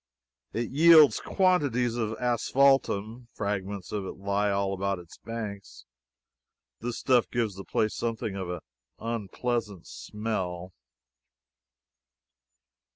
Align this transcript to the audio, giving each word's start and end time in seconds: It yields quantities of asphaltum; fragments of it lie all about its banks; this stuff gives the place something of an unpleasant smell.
It 0.51 0.71
yields 0.71 1.19
quantities 1.19 1.95
of 1.95 2.17
asphaltum; 2.17 3.27
fragments 3.35 3.91
of 3.91 4.03
it 4.05 4.17
lie 4.17 4.49
all 4.49 4.73
about 4.73 4.97
its 4.97 5.19
banks; 5.19 5.85
this 6.79 6.97
stuff 6.97 7.29
gives 7.29 7.53
the 7.53 7.63
place 7.63 7.93
something 7.93 8.35
of 8.35 8.49
an 8.49 8.61
unpleasant 8.99 9.85
smell. 9.85 10.73